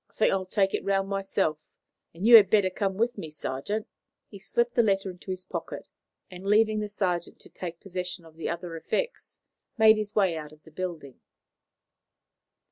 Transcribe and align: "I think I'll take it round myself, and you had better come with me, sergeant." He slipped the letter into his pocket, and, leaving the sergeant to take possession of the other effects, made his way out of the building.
"I 0.09 0.13
think 0.13 0.33
I'll 0.33 0.47
take 0.47 0.73
it 0.73 0.83
round 0.83 1.09
myself, 1.09 1.67
and 2.11 2.25
you 2.25 2.35
had 2.37 2.49
better 2.49 2.71
come 2.71 2.95
with 2.97 3.19
me, 3.19 3.29
sergeant." 3.29 3.85
He 4.29 4.39
slipped 4.39 4.73
the 4.73 4.81
letter 4.81 5.11
into 5.11 5.29
his 5.29 5.43
pocket, 5.45 5.87
and, 6.31 6.43
leaving 6.43 6.79
the 6.79 6.89
sergeant 6.89 7.39
to 7.41 7.49
take 7.49 7.79
possession 7.81 8.25
of 8.25 8.35
the 8.35 8.49
other 8.49 8.75
effects, 8.75 9.41
made 9.77 9.97
his 9.97 10.15
way 10.15 10.35
out 10.35 10.51
of 10.51 10.63
the 10.63 10.71
building. 10.71 11.19